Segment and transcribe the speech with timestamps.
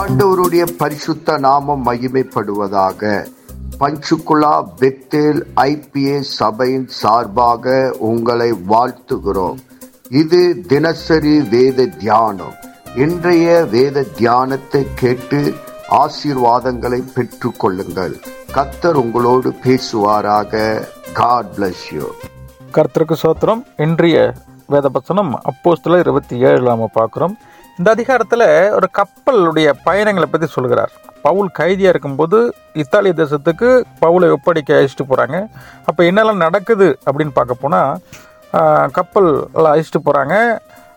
[0.00, 3.12] ஆண்டவருடைய பரிசுத்த நாமம் மகிமைப்படுவதாக
[3.80, 7.74] பஞ்சுகுலா பெத்தேல் ஐபிஏ சபையின் சார்பாக
[8.10, 9.58] உங்களை வாழ்த்துகிறோம்.
[10.20, 10.40] இது
[10.72, 12.56] தினசரி வேத தியானம்.
[13.04, 15.40] இன்றைய வேத தியானத்தை கேட்டு
[16.02, 18.14] ஆசீர்வாதங்களை பெற்று கொள்ளுங்கள்
[18.56, 20.62] கத்தர் உங்களோடு பேசுவாராக.
[21.20, 22.06] காட் பிளஸ் யூ
[22.76, 23.62] கர்த்தருக்கு சோத்திரம்.
[23.86, 24.16] இன்றைய
[24.74, 27.34] வேதபசனம் அப்போஸ்தில் இருபத்தி ஏழில் நம்ம பார்க்குறோம்
[27.78, 28.46] இந்த அதிகாரத்தில்
[28.76, 30.92] ஒரு கப்பலுடைய பயணங்களை பற்றி சொல்கிறார்.
[31.26, 32.38] பவுல் கைதியாக இருக்கும்போது
[32.82, 33.68] இத்தாலிய தேசத்துக்கு
[34.04, 35.36] பவுலை ஒப்படைக்க அழைச்சிட்டு போகிறாங்க
[35.88, 39.30] அப்போ என்னெல்லாம் நடக்குது அப்படின்னு பார்க்க போனால் கப்பல்
[39.72, 40.34] அழைச்சிட்டு போகிறாங்க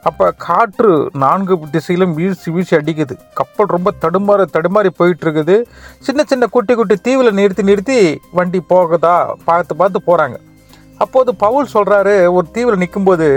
[0.09, 0.91] அப்போ காற்று
[1.23, 3.15] நான்கு திசையிலும் வீசி வீசி அடிக்குது.
[3.39, 5.55] கப்பல் ரொம்ப தடுமாறி தடுமாறி போயிட்டுருக்குது.
[6.07, 7.97] சின்ன சின்ன குட்டி குட்டி தீவில் நிறுத்தி நிறுத்தி
[8.37, 9.15] வண்டி போகுதா
[9.47, 10.37] பார்த்து பார்த்து போகிறாங்க
[11.03, 13.27] அப்போது பவுல் சொல்கிறாரு ஒரு தீவில் நிற்கும்போது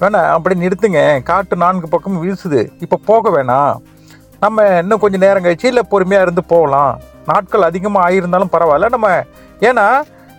[0.00, 1.00] வேணாம் அப்படி நிறுத்துங்க.
[1.30, 2.60] காட்டு நான்கு பக்கமும் வீசுது.
[2.84, 3.74] இப்போ போக வேணாம்
[4.44, 6.92] நம்ம இன்னும் கொஞ்சம் நேரம் கழிச்சு இல்லை பொறுமையாக இருந்து போகலாம்.
[7.26, 8.88] நாட்கள் அதிகமாக ஆகியிருந்தாலும் பரவாயில்ல.
[8.96, 9.08] நம்ம
[9.68, 9.86] ஏன்னா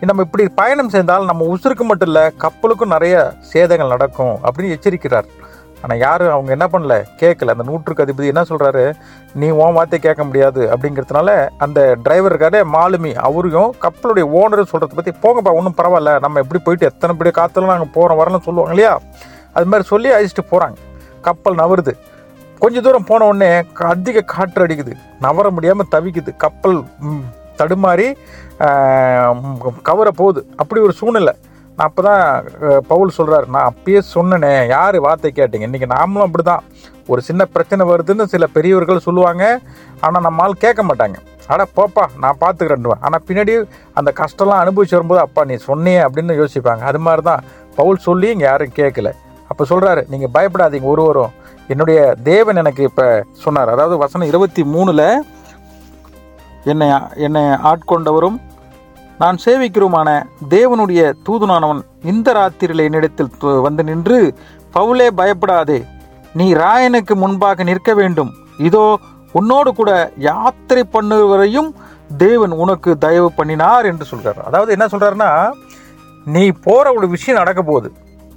[0.09, 3.15] நம்ம இப்படி பயணம் செய்தால் நம்ம உசுருக்கு மட்டும் இல்லை கப்பலுக்கும் நிறைய
[3.51, 4.35] சேதங்கள் நடக்கும்.
[4.45, 5.27] அப்படின்னு எச்சரிக்கிறார்.
[5.83, 7.03] ஆனால் யாரும் அவங்க என்ன பண்ணல?
[7.19, 8.93] கேட்கல அந்த நூற்றுக்கு அதிபதி என்ன சொல்கிறாரு
[9.33, 13.13] நீ உன் வார்த்தை கேட்க முடியாது அப்படிங்கிறதுனால அந்த டிரைவர் இருக்காரு மாலுமி.
[13.15, 16.19] அவரையும் கப்பலுடைய ஓனரும் சொல்கிறத பற்றி போங்கப்பா ஒன்றும் பரவாயில்ல.
[16.19, 18.99] நம்ம எப்படி போயிட்டு எத்தனை பெரிய காற்றுலாம் நாங்கள் போகிறோம் வரலாம் சொல்லுவாங்க இல்லையா?
[19.53, 20.75] அது மாதிரி சொல்லி அழிச்சிட்டு போகிறாங்க
[21.21, 21.93] கப்பல் நவருது.
[22.59, 24.93] கொஞ்ச தூரம் போன உடனே க- அதிக காற்று அடிக்குது.
[25.19, 26.35] நவர முடியாமல் தவிக்குது.
[26.37, 26.83] கப்பல்
[27.57, 28.15] தடுமாறி
[28.59, 30.47] ஆஹ், கவர போகுது.
[30.55, 31.35] அப்படி ஒரு சூழ்நிலை.
[31.77, 32.25] நான் அப்போ தான்
[32.89, 35.67] பவுல் சொல்கிறார் நான் அப்பயே சொன்னனே யார் வார்த்தை கேட்டீங்க?
[35.67, 36.65] இன்றைக்கி நாமளும் அப்படி தான்
[37.11, 39.43] ஒரு சின்ன பிரச்சனை வருதுன்னு சில பெரியவர்கள் சொல்லுவாங்க
[40.05, 41.17] ஆனால் நம்மால் கேட்க மாட்டாங்க.
[41.53, 43.53] அட போப்பா நான் பார்த்துக்கிறேன்டுவேன் ஆனால் பின்னாடி
[43.99, 46.83] அந்த கஷ்டம்லாம் அனுபவிச்சு வரும்போது அப்பா நீ சொன்னியே அப்படின்னு யோசிப்பாங்க.
[46.91, 47.43] அது மாதிரி தான்
[47.79, 49.11] பவுல் சொல்லி இங்கே யாரும் கேட்கல.
[49.51, 51.33] அப்போ சொல்கிறாரு நீங்கள் பயப்படாதீங்க ஒருவரும்
[51.73, 51.99] என்னுடைய
[52.31, 53.07] தேவன் எனக்கு இப்போ
[53.43, 53.73] சொன்னார்.
[53.75, 55.07] அதாவது வசனம் இருபத்தி மூணில்
[56.71, 56.87] என்னை
[57.27, 58.39] என்னை ஆட்கொண்டவரும்
[59.21, 60.09] நான் சேவிக்கிறோமான
[60.53, 61.81] தேவனுடைய தூதுனானவன்
[62.11, 63.31] இந்த ராத்திரியில் என்னிடத்தில்
[63.65, 64.19] வந்து நின்று
[64.75, 65.79] பவுலே பயப்படாதே.
[66.39, 68.31] நீ ராயனுக்கு முன்பாக நிற்க வேண்டும்.
[68.67, 68.85] இதோ
[69.39, 69.91] உன்னோடு கூட
[70.29, 71.69] யாத்திரை பண்ணுவரையும்
[72.23, 75.31] தேவன் உனக்கு தயவு பண்ணினார் என்று சொல்கிறார் அதாவது என்ன சொல்கிறாருன்னா
[76.35, 77.89] நீ போற ஒரு விஷயம் நடக்க போகுது.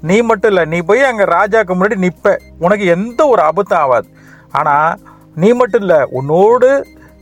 [0.08, 2.34] நீ மட்டும் இல்லை நீ போய் அங்கே ராஜாக்கு முன்னாடி நிற்ப
[2.64, 4.08] உனக்கு எந்த ஒரு ஆபத்தும் ஆகாது
[4.60, 4.98] ஆனால்
[5.42, 6.68] நீ மட்டும் இல்லை உன்னோடு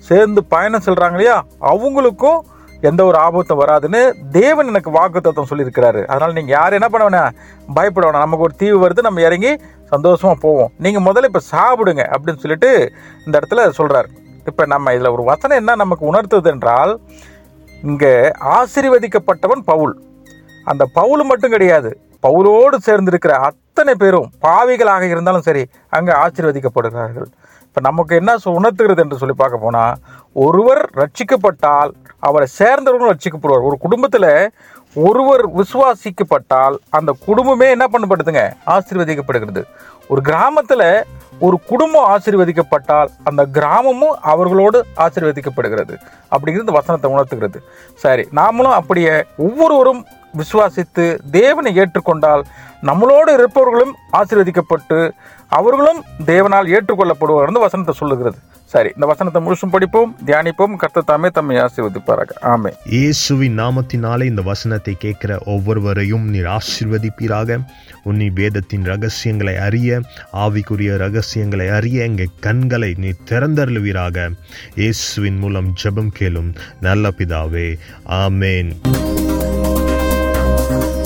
[0.08, 1.36] சேர்ந்து பயணம் செல்கிறாங்க இல்லையா?
[1.72, 2.40] அவங்களுக்கும்
[2.88, 4.00] எந்த ஒரு ஆபத்தும் வராதுன்னு
[4.38, 6.00] தேவன் எனக்கு வாக்குத்தத்தம் சொல்லியிருக்கிறாரு.
[6.10, 7.20] அதனால் நீங்கள் யார் என்ன பண்ண
[7.76, 8.24] பயப்பட வேணாம்.
[8.26, 9.52] நமக்கு ஒரு தீவு வருது நம்ம இறங்கி
[9.92, 10.72] சந்தோஷமாக போவோம்.
[10.86, 12.70] நீங்கள் முதல்ல இப்போ சாப்பிடுங்க அப்படின்னு சொல்லிட்டு
[13.26, 14.08] இந்த இடத்துல சொல்கிறார்
[14.50, 16.92] இப்போ நம்ம இதில் ஒரு வசனம் என்ன நமக்கு உணர்த்துது என்றால்
[17.90, 18.12] இங்கே
[18.56, 19.94] ஆசீர்வதிக்கப்பட்டவன் பவுல்.
[20.70, 21.92] அந்த பவுல் மட்டும் கிடையாது.
[22.26, 25.62] பவுலோடு சேர்ந்திருக்கிற அத்தனை பேரும் பாவிகளாக இருந்தாலும் சரி
[25.96, 27.28] அங்கே ஆசீர்வதிக்கப்படுகிறார்கள்.
[27.74, 29.96] இப்போ நமக்கு என்ன சொ- உணர்த்துகிறது என்று சொல்லி பார்க்க போனால்
[30.32, 34.52] ஒருவர் ரட்சிக்கப்பட்டால் அவரை சேர்ந்தவர்களும் ரட்சிக்கப்படுவார் ஒரு குடும்பத்தில்
[34.94, 38.52] ஒருவர் விசுவாசிக்கப்பட்டால் அந்த குடும்பமே என்ன பண்ணப்படுதுங்க?
[38.66, 39.64] ஆசீர்வதிக்கப்படுகிறது.
[40.08, 41.04] ஒரு கிராமத்தில்
[41.38, 45.96] ஒரு குடும்பம் ஆசீர்வதிக்கப்பட்டால் அந்த கிராமமும் அவர்களோடு ஆசீர்வதிக்கப்படுகிறது.
[46.30, 47.62] அப்படிங்கிறது வசனத்தை உணர்த்துகிறது.
[47.94, 50.06] சரி நாமளும் அப்படியே ஒவ்வொருவரும்
[50.40, 51.06] விசுவாசித்து
[51.40, 52.44] தேவனை ஏற்றுக்கொண்டால்
[52.88, 54.98] நம்மளோடு இருப்பவர்களும் ஆசீர்வதிக்கப்பட்டு
[55.58, 56.00] அவர்களும்
[56.32, 58.38] தேவனால் ஏற்றுக்கொள்ளப்படுவார் என்று வசனத்தை சொல்லுகிறது.
[58.72, 60.74] சரி இந்த வசனத்தை முழுசும் படிப்போம் தியானிப்போம்.
[60.82, 62.30] கர்த்தர் தாமே தம்மை ஆசீர்வதிப்பாராக.
[62.52, 67.58] ஆமே இயேசுவின் நாமத்தினாலே இந்த வசனத்தை கேட்கிற ஒவ்வொருவரையும் நீர் ஆசீர்வதிப்பீராக.
[68.10, 70.00] உன்னி வேதத்தின் ரகசியங்களை அறிய
[70.44, 74.28] ஆவிக்குரிய ரகசியங்களை அறிய எங்கள் கண்களை நீ திறந்தருளுவீராக.
[74.82, 77.68] இயேசுவின் மூலம் ஜெபம் கேளும் நல்ல பிதாவே.
[78.24, 78.72] ஆமேன்.
[80.74, 81.03] Thank you.